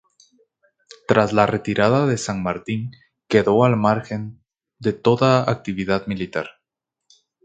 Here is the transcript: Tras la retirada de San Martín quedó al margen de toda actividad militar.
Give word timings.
Tras 1.07 1.31
la 1.31 1.45
retirada 1.45 2.07
de 2.07 2.17
San 2.17 2.41
Martín 2.41 2.89
quedó 3.27 3.65
al 3.65 3.77
margen 3.77 4.43
de 4.79 4.93
toda 4.93 5.47
actividad 5.47 6.07
militar. 6.07 6.49